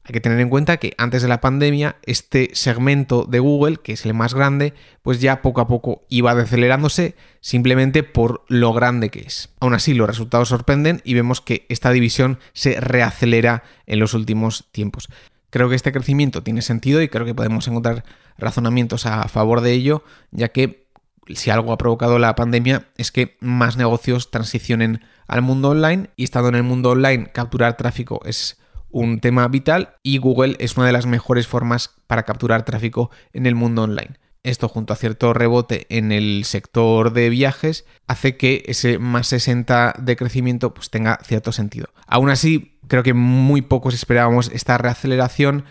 Hay 0.02 0.14
que 0.14 0.22
tener 0.22 0.40
en 0.40 0.48
cuenta 0.48 0.78
que 0.78 0.94
antes 0.96 1.20
de 1.20 1.28
la 1.28 1.42
pandemia 1.42 1.96
este 2.04 2.48
segmento 2.54 3.26
de 3.26 3.40
Google, 3.40 3.76
que 3.76 3.92
es 3.92 4.06
el 4.06 4.14
más 4.14 4.32
grande, 4.32 4.72
pues 5.02 5.20
ya 5.20 5.42
poco 5.42 5.60
a 5.60 5.68
poco 5.68 6.00
iba 6.08 6.34
decelerándose 6.34 7.14
simplemente 7.42 8.04
por 8.04 8.42
lo 8.48 8.72
grande 8.72 9.10
que 9.10 9.20
es. 9.20 9.50
Aún 9.60 9.74
así, 9.74 9.92
los 9.92 10.06
resultados 10.06 10.48
sorprenden 10.48 11.02
y 11.04 11.12
vemos 11.12 11.42
que 11.42 11.66
esta 11.68 11.90
división 11.90 12.38
se 12.54 12.80
reacelera 12.80 13.64
en 13.84 13.98
los 13.98 14.14
últimos 14.14 14.64
tiempos. 14.72 15.10
Creo 15.54 15.68
que 15.68 15.76
este 15.76 15.92
crecimiento 15.92 16.42
tiene 16.42 16.62
sentido 16.62 17.00
y 17.00 17.08
creo 17.08 17.24
que 17.24 17.32
podemos 17.32 17.68
encontrar 17.68 18.02
razonamientos 18.36 19.06
a 19.06 19.28
favor 19.28 19.60
de 19.60 19.70
ello, 19.70 20.02
ya 20.32 20.48
que 20.48 20.88
si 21.32 21.50
algo 21.50 21.72
ha 21.72 21.78
provocado 21.78 22.18
la 22.18 22.34
pandemia 22.34 22.88
es 22.96 23.12
que 23.12 23.36
más 23.38 23.76
negocios 23.76 24.32
transicionen 24.32 25.04
al 25.28 25.42
mundo 25.42 25.68
online 25.68 26.10
y 26.16 26.24
estando 26.24 26.48
en 26.48 26.56
el 26.56 26.64
mundo 26.64 26.90
online 26.90 27.30
capturar 27.32 27.76
tráfico 27.76 28.20
es 28.24 28.60
un 28.90 29.20
tema 29.20 29.46
vital 29.46 29.94
y 30.02 30.18
Google 30.18 30.56
es 30.58 30.76
una 30.76 30.86
de 30.86 30.92
las 30.92 31.06
mejores 31.06 31.46
formas 31.46 31.92
para 32.08 32.24
capturar 32.24 32.64
tráfico 32.64 33.12
en 33.32 33.46
el 33.46 33.54
mundo 33.54 33.84
online. 33.84 34.18
Esto 34.42 34.68
junto 34.68 34.92
a 34.92 34.96
cierto 34.96 35.34
rebote 35.34 35.86
en 35.88 36.10
el 36.10 36.44
sector 36.46 37.12
de 37.12 37.30
viajes 37.30 37.86
hace 38.08 38.36
que 38.36 38.64
ese 38.66 38.98
más 38.98 39.28
60 39.28 39.94
de 40.00 40.16
crecimiento 40.16 40.74
pues 40.74 40.90
tenga 40.90 41.20
cierto 41.22 41.52
sentido. 41.52 41.86
Aún 42.08 42.28
así, 42.28 42.73
creo 42.88 43.02
que 43.02 43.14
muy 43.14 43.62
pocos 43.62 43.94
esperábamos 43.94 44.50
esta 44.52 44.78
reaceleración 44.78 45.64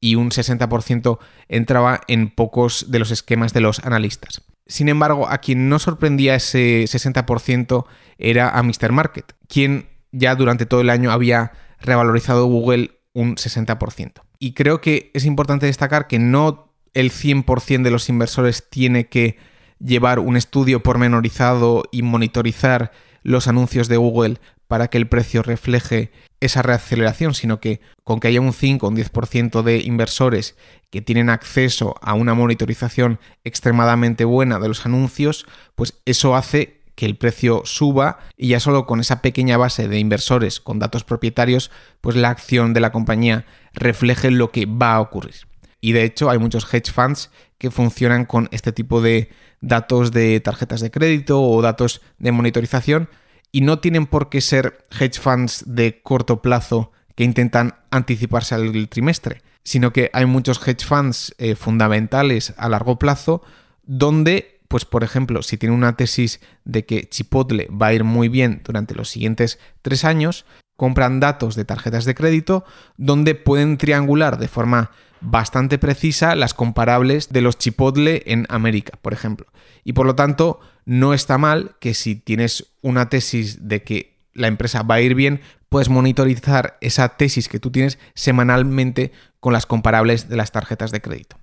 y 0.00 0.14
un 0.14 0.30
60% 0.30 1.18
entraba 1.48 2.00
en 2.08 2.30
pocos 2.30 2.90
de 2.90 2.98
los 2.98 3.10
esquemas 3.10 3.52
de 3.52 3.60
los 3.60 3.80
analistas. 3.80 4.42
Sin 4.66 4.88
embargo, 4.88 5.28
a 5.28 5.38
quien 5.38 5.68
no 5.68 5.78
sorprendía 5.78 6.36
ese 6.36 6.84
60% 6.84 7.84
era 8.18 8.50
a 8.50 8.62
Mr. 8.62 8.92
Market, 8.92 9.34
quien 9.48 9.88
ya 10.12 10.34
durante 10.34 10.66
todo 10.66 10.80
el 10.80 10.90
año 10.90 11.10
había 11.10 11.52
revalorizado 11.80 12.46
Google 12.46 13.00
un 13.12 13.36
60%. 13.36 14.22
Y 14.38 14.54
creo 14.54 14.80
que 14.80 15.10
es 15.12 15.24
importante 15.24 15.66
destacar 15.66 16.06
que 16.06 16.18
no 16.18 16.72
el 16.94 17.10
100% 17.10 17.82
de 17.82 17.90
los 17.90 18.08
inversores 18.08 18.68
tiene 18.70 19.08
que 19.08 19.36
llevar 19.78 20.18
un 20.18 20.36
estudio 20.36 20.82
pormenorizado 20.82 21.84
y 21.90 22.02
monitorizar 22.02 22.92
los 23.22 23.48
anuncios 23.48 23.88
de 23.88 23.96
Google 23.96 24.38
para 24.68 24.88
que 24.88 24.98
el 24.98 25.08
precio 25.08 25.42
refleje 25.42 26.12
esa 26.40 26.62
reaceleración, 26.62 27.34
sino 27.34 27.60
que 27.60 27.80
con 28.04 28.20
que 28.20 28.28
haya 28.28 28.40
un 28.40 28.52
5 28.52 28.86
o 28.86 28.90
un 28.90 28.96
10% 28.96 29.62
de 29.62 29.78
inversores 29.78 30.56
que 30.90 31.02
tienen 31.02 31.28
acceso 31.28 31.96
a 32.00 32.14
una 32.14 32.34
monitorización 32.34 33.18
extremadamente 33.44 34.24
buena 34.24 34.58
de 34.58 34.68
los 34.68 34.86
anuncios, 34.86 35.46
pues 35.74 36.00
eso 36.04 36.36
hace 36.36 36.80
que 36.94 37.06
el 37.06 37.16
precio 37.16 37.62
suba 37.64 38.18
y 38.36 38.48
ya 38.48 38.60
solo 38.60 38.86
con 38.86 39.00
esa 39.00 39.22
pequeña 39.22 39.56
base 39.56 39.88
de 39.88 39.98
inversores 39.98 40.60
con 40.60 40.78
datos 40.78 41.02
propietarios, 41.02 41.70
pues 42.00 42.14
la 42.14 42.30
acción 42.30 42.72
de 42.72 42.80
la 42.80 42.92
compañía 42.92 43.46
refleje 43.72 44.30
lo 44.30 44.50
que 44.52 44.66
va 44.66 44.94
a 44.94 45.00
ocurrir. 45.00 45.34
Y 45.80 45.92
de 45.92 46.04
hecho 46.04 46.30
hay 46.30 46.38
muchos 46.38 46.72
hedge 46.72 46.92
funds 46.92 47.30
que 47.58 47.70
funcionan 47.70 48.24
con 48.24 48.48
este 48.52 48.72
tipo 48.72 49.00
de 49.00 49.30
datos 49.60 50.12
de 50.12 50.40
tarjetas 50.40 50.80
de 50.80 50.90
crédito 50.90 51.42
o 51.42 51.62
datos 51.62 52.00
de 52.18 52.32
monitorización 52.32 53.08
y 53.52 53.62
no 53.62 53.78
tienen 53.80 54.06
por 54.06 54.28
qué 54.28 54.40
ser 54.40 54.84
hedge 54.98 55.20
funds 55.20 55.64
de 55.66 56.00
corto 56.02 56.42
plazo 56.42 56.92
que 57.14 57.24
intentan 57.24 57.74
anticiparse 57.90 58.54
al 58.54 58.88
trimestre, 58.88 59.42
sino 59.64 59.92
que 59.92 60.10
hay 60.12 60.26
muchos 60.26 60.66
hedge 60.66 60.84
funds 60.84 61.34
eh, 61.38 61.54
fundamentales 61.54 62.54
a 62.56 62.68
largo 62.68 62.98
plazo 62.98 63.42
donde 63.82 64.60
pues 64.70 64.84
por 64.84 65.02
ejemplo, 65.02 65.42
si 65.42 65.56
tiene 65.56 65.74
una 65.74 65.96
tesis 65.96 66.40
de 66.64 66.86
que 66.86 67.08
Chipotle 67.08 67.66
va 67.70 67.88
a 67.88 67.92
ir 67.92 68.04
muy 68.04 68.28
bien 68.28 68.62
durante 68.64 68.94
los 68.94 69.10
siguientes 69.10 69.58
tres 69.82 70.04
años, 70.04 70.46
compran 70.76 71.18
datos 71.18 71.56
de 71.56 71.64
tarjetas 71.64 72.04
de 72.04 72.14
crédito 72.14 72.64
donde 72.96 73.34
pueden 73.34 73.78
triangular 73.78 74.38
de 74.38 74.46
forma 74.46 74.92
bastante 75.20 75.78
precisa 75.78 76.34
las 76.34 76.54
comparables 76.54 77.30
de 77.30 77.40
los 77.40 77.58
Chipotle 77.58 78.22
en 78.26 78.46
América, 78.48 78.98
por 79.00 79.12
ejemplo. 79.12 79.46
Y 79.84 79.92
por 79.92 80.06
lo 80.06 80.14
tanto, 80.14 80.60
no 80.84 81.14
está 81.14 81.38
mal 81.38 81.76
que 81.80 81.94
si 81.94 82.16
tienes 82.16 82.72
una 82.82 83.08
tesis 83.08 83.68
de 83.68 83.82
que 83.82 84.18
la 84.32 84.46
empresa 84.46 84.82
va 84.82 84.96
a 84.96 85.00
ir 85.00 85.14
bien, 85.14 85.40
puedes 85.68 85.88
monitorizar 85.88 86.76
esa 86.80 87.16
tesis 87.16 87.48
que 87.48 87.60
tú 87.60 87.70
tienes 87.70 87.98
semanalmente 88.14 89.12
con 89.38 89.52
las 89.52 89.66
comparables 89.66 90.28
de 90.28 90.36
las 90.36 90.52
tarjetas 90.52 90.90
de 90.90 91.00
crédito. 91.00 91.36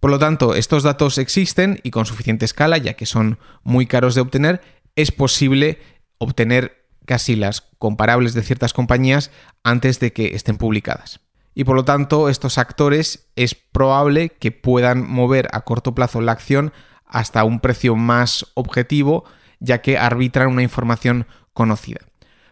Por 0.00 0.10
lo 0.10 0.18
tanto, 0.18 0.54
estos 0.54 0.82
datos 0.82 1.16
existen 1.16 1.80
y 1.82 1.90
con 1.90 2.04
suficiente 2.04 2.44
escala, 2.44 2.76
ya 2.76 2.94
que 2.94 3.06
son 3.06 3.38
muy 3.62 3.86
caros 3.86 4.14
de 4.14 4.20
obtener, 4.20 4.60
es 4.96 5.10
posible 5.10 5.78
obtener 6.18 6.84
casi 7.06 7.36
las 7.36 7.62
comparables 7.78 8.34
de 8.34 8.42
ciertas 8.42 8.74
compañías 8.74 9.30
antes 9.62 10.00
de 10.00 10.12
que 10.12 10.34
estén 10.34 10.58
publicadas. 10.58 11.20
Y 11.54 11.64
por 11.64 11.76
lo 11.76 11.84
tanto, 11.84 12.28
estos 12.28 12.58
actores 12.58 13.28
es 13.36 13.54
probable 13.54 14.30
que 14.30 14.52
puedan 14.52 15.08
mover 15.08 15.48
a 15.52 15.60
corto 15.60 15.94
plazo 15.94 16.20
la 16.20 16.32
acción 16.32 16.72
hasta 17.06 17.44
un 17.44 17.60
precio 17.60 17.94
más 17.94 18.46
objetivo, 18.54 19.24
ya 19.60 19.80
que 19.80 19.98
arbitran 19.98 20.48
una 20.48 20.62
información 20.62 21.26
conocida. 21.52 22.00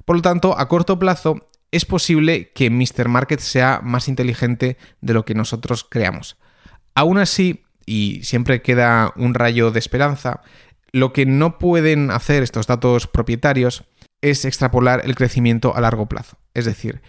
Por 0.04 0.16
lo 0.16 0.22
tanto, 0.22 0.58
a 0.58 0.68
corto 0.68 0.98
plazo 0.98 1.46
es 1.72 1.84
posible 1.84 2.52
que 2.54 2.70
Mr. 2.70 3.08
Market 3.08 3.40
sea 3.40 3.80
más 3.82 4.06
inteligente 4.08 4.76
de 5.00 5.14
lo 5.14 5.24
que 5.24 5.34
nosotros 5.34 5.84
creamos. 5.88 6.36
Aún 6.94 7.18
así, 7.18 7.64
y 7.86 8.22
siempre 8.22 8.62
queda 8.62 9.12
un 9.16 9.34
rayo 9.34 9.70
de 9.70 9.78
esperanza, 9.78 10.42
lo 10.92 11.12
que 11.12 11.26
no 11.26 11.58
pueden 11.58 12.10
hacer 12.10 12.42
estos 12.42 12.66
datos 12.66 13.06
propietarios 13.06 13.84
es 14.20 14.44
extrapolar 14.44 15.02
el 15.04 15.14
crecimiento 15.14 15.74
a 15.74 15.80
largo 15.80 16.06
plazo. 16.06 16.36
Es 16.54 16.66
decir, 16.66 17.00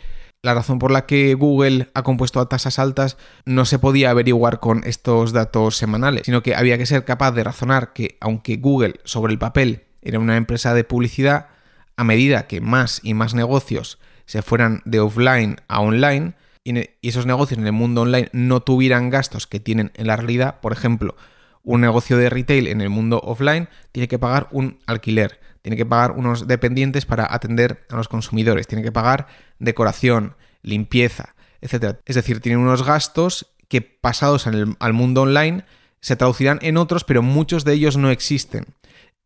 la 0.43 0.53
razón 0.53 0.77
por 0.77 0.91
la 0.91 1.05
que 1.05 1.33
Google 1.35 1.89
ha 1.93 2.03
compuesto 2.03 2.41
a 2.41 2.49
tasas 2.49 2.77
altas 2.77 3.17
no 3.45 3.63
se 3.63 3.79
podía 3.79 4.09
averiguar 4.09 4.59
con 4.59 4.83
estos 4.83 5.31
datos 5.31 5.77
semanales, 5.77 6.23
sino 6.25 6.43
que 6.43 6.53
había 6.53 6.77
que 6.77 6.85
ser 6.85 7.05
capaz 7.05 7.31
de 7.31 7.45
razonar 7.45 7.93
que 7.93 8.17
aunque 8.19 8.57
Google 8.57 8.95
sobre 9.05 9.31
el 9.31 9.39
papel 9.39 9.85
era 10.01 10.19
una 10.19 10.35
empresa 10.35 10.73
de 10.73 10.83
publicidad, 10.83 11.47
a 11.95 12.03
medida 12.03 12.45
que 12.47 12.59
más 12.59 12.99
y 13.03 13.13
más 13.13 13.33
negocios 13.33 13.99
se 14.25 14.41
fueran 14.41 14.81
de 14.83 14.99
offline 14.99 15.61
a 15.69 15.79
online, 15.79 16.33
y 16.65 17.07
esos 17.07 17.25
negocios 17.25 17.57
en 17.59 17.65
el 17.65 17.71
mundo 17.71 18.01
online 18.01 18.29
no 18.33 18.59
tuvieran 18.59 19.09
gastos 19.09 19.47
que 19.47 19.61
tienen 19.61 19.91
en 19.95 20.07
la 20.07 20.17
realidad, 20.17 20.59
por 20.59 20.73
ejemplo, 20.73 21.15
un 21.63 21.79
negocio 21.79 22.17
de 22.17 22.29
retail 22.29 22.67
en 22.67 22.81
el 22.81 22.89
mundo 22.89 23.21
offline 23.23 23.69
tiene 23.93 24.09
que 24.09 24.19
pagar 24.19 24.49
un 24.51 24.79
alquiler, 24.87 25.39
tiene 25.63 25.77
que 25.77 25.85
pagar 25.85 26.11
unos 26.11 26.47
dependientes 26.47 27.05
para 27.05 27.27
atender 27.33 27.85
a 27.89 27.95
los 27.95 28.07
consumidores, 28.07 28.67
tiene 28.67 28.83
que 28.83 28.91
pagar 28.91 29.27
decoración, 29.59 30.35
limpieza, 30.61 31.35
etc. 31.61 31.97
Es 32.05 32.15
decir, 32.15 32.41
tiene 32.41 32.57
unos 32.57 32.83
gastos 32.83 33.47
que 33.69 33.81
pasados 33.81 34.45
al 34.45 34.93
mundo 34.93 35.23
online 35.23 35.65
se 36.01 36.17
traducirán 36.17 36.59
en 36.61 36.77
otros, 36.77 37.05
pero 37.05 37.23
muchos 37.23 37.63
de 37.63 37.73
ellos 37.73 37.97
no 37.97 38.11
existen. 38.11 38.67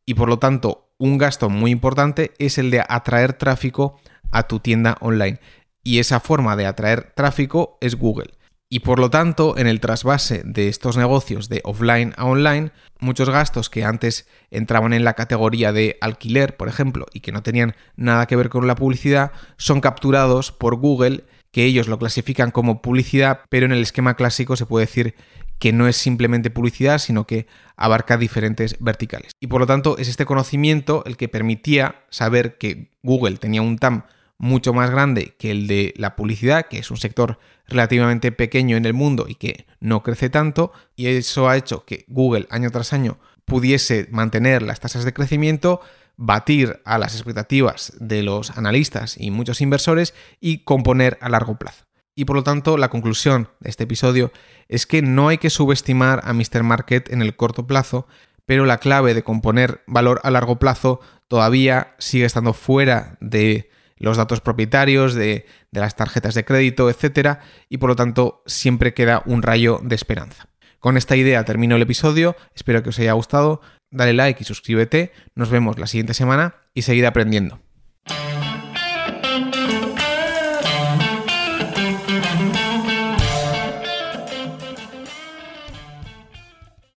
Y 0.06 0.14
por 0.14 0.30
lo 0.30 0.38
tanto, 0.40 0.92
un 1.00 1.18
gasto 1.18 1.50
muy 1.50 1.72
importante 1.72 2.32
es 2.38 2.58
el 2.58 2.72
de 2.72 2.84
atraer 2.88 3.34
tráfico 3.34 4.00
a 4.32 4.44
tu 4.44 4.60
tienda 4.60 4.98
online 5.02 5.40
y 5.84 6.00
esa 6.00 6.20
forma 6.20 6.56
de 6.56 6.66
atraer 6.66 7.14
tráfico 7.16 7.78
es 7.82 7.96
Google. 7.96 8.32
Y 8.70 8.80
por 8.80 9.00
lo 9.00 9.10
tanto, 9.10 9.58
en 9.58 9.68
el 9.68 9.80
trasvase 9.80 10.42
de 10.44 10.68
estos 10.68 10.98
negocios 10.98 11.48
de 11.48 11.62
offline 11.64 12.14
a 12.18 12.26
online, 12.26 12.72
muchos 13.00 13.30
gastos 13.30 13.70
que 13.70 13.86
antes 13.86 14.28
entraban 14.52 14.92
en 14.92 15.06
la 15.06 15.14
categoría 15.14 15.72
de 15.72 15.98
alquiler, 16.02 16.58
por 16.58 16.68
ejemplo, 16.68 17.06
y 17.14 17.22
que 17.22 17.32
no 17.32 17.44
tenían 17.44 17.76
nada 17.96 18.26
que 18.26 18.36
ver 18.36 18.50
con 18.50 18.68
la 18.68 18.76
publicidad, 18.76 19.32
son 19.56 19.80
capturados 19.80 20.52
por 20.52 20.76
Google, 20.76 21.24
que 21.52 21.64
ellos 21.64 21.88
lo 21.88 21.98
clasifican 21.98 22.52
como 22.52 22.82
publicidad, 22.82 23.40
pero 23.50 23.66
en 23.66 23.72
el 23.72 23.82
esquema 23.82 24.16
clásico 24.16 24.58
se 24.58 24.66
puede 24.66 24.86
decir 24.86 25.16
que 25.60 25.72
no 25.72 25.88
es 25.88 25.96
simplemente 25.96 26.50
publicidad, 26.50 26.98
sino 26.98 27.26
que 27.26 27.48
abarca 27.78 28.18
diferentes 28.18 28.76
verticales. 28.80 29.32
Y 29.40 29.48
por 29.48 29.62
lo 29.62 29.68
tanto, 29.68 29.98
es 29.98 30.10
este 30.10 30.26
conocimiento 30.26 31.04
el 31.06 31.16
que 31.16 31.30
permitía 31.30 32.04
saber 32.10 32.58
que 32.58 32.92
Google 33.02 33.38
tenía 33.38 33.62
un 33.62 33.78
TAM 33.78 34.04
mucho 34.38 34.74
más 34.74 34.90
grande 34.90 35.36
que 35.38 35.52
el 35.52 35.68
de 35.68 35.94
la 35.98 36.16
publicidad, 36.16 36.68
que 36.68 36.80
es 36.80 36.92
un 36.92 36.98
sector 36.98 37.40
relativamente 37.68 38.32
pequeño 38.32 38.78
en 38.78 38.86
el 38.86 38.94
mundo 38.94 39.26
y 39.28 39.36
que 39.36 39.66
no 39.80 40.04
crece 40.04 40.30
tanto, 40.30 40.72
y 40.96 41.08
eso 41.08 41.50
ha 41.50 41.58
hecho 41.58 41.86
que 41.86 42.06
Google 42.08 42.48
año 42.50 42.70
tras 42.72 42.94
año 42.94 43.20
pudiese 43.46 44.08
mantener 44.12 44.62
las 44.62 44.80
tasas 44.80 45.06
de 45.06 45.14
crecimiento 45.14 45.82
batir 46.18 46.82
a 46.84 46.98
las 46.98 47.14
expectativas 47.14 47.94
de 48.00 48.24
los 48.24 48.58
analistas 48.58 49.16
y 49.18 49.32
muchos 49.32 49.62
inversores 49.62 50.14
y 50.42 50.60
componer 50.60 51.18
a 51.22 51.30
largo 51.30 51.58
plazo. 51.58 51.86
Y 52.16 52.26
por 52.26 52.36
lo 52.36 52.44
tanto, 52.44 52.78
la 52.78 52.90
conclusión 52.90 53.50
de 53.60 53.70
este 53.70 53.84
episodio 53.84 54.32
es 54.68 54.88
que 54.88 55.04
no 55.04 55.28
hay 55.28 55.38
que 55.38 55.52
subestimar 55.52 56.22
a 56.24 56.34
Mr. 56.34 56.64
Market 56.64 57.12
en 57.12 57.22
el 57.22 57.36
corto 57.36 57.68
plazo, 57.68 58.08
pero 58.48 58.66
la 58.66 58.80
clave 58.80 59.14
de 59.14 59.24
componer 59.24 59.84
valor 59.86 60.20
a 60.24 60.32
largo 60.32 60.58
plazo 60.58 61.00
todavía 61.28 61.96
sigue 62.00 62.26
estando 62.26 62.54
fuera 62.54 63.18
de 63.22 63.70
los 63.98 64.18
datos 64.18 64.42
propietarios, 64.42 65.14
de, 65.14 65.46
de 65.72 65.80
las 65.80 65.96
tarjetas 65.96 66.36
de 66.36 66.46
crédito, 66.46 66.90
etc. 66.90 67.40
Y 67.70 67.78
por 67.78 67.90
lo 67.90 67.96
tanto, 67.96 68.44
siempre 68.46 68.94
queda 68.94 69.24
un 69.26 69.42
rayo 69.42 69.80
de 69.84 69.96
esperanza. 69.96 70.50
Con 70.80 70.98
esta 70.98 71.16
idea 71.16 71.44
termino 71.44 71.76
el 71.76 71.82
episodio, 71.82 72.36
espero 72.56 72.84
que 72.84 72.90
os 72.90 73.00
haya 73.00 73.14
gustado, 73.14 73.62
dale 73.90 74.14
like 74.14 74.42
y 74.42 74.46
suscríbete, 74.46 75.12
nos 75.36 75.50
vemos 75.50 75.80
la 75.80 75.88
siguiente 75.88 76.14
semana 76.14 76.56
y 76.74 76.84
seguid 76.84 77.06
aprendiendo. 77.06 77.60